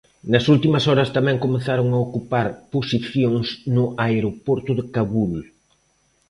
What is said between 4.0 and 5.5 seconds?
aeroporto de Cabul.